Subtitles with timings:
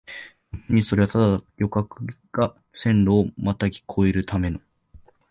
[0.51, 4.59] のちにそれはただ旅客が線路をまたぎ越えるための、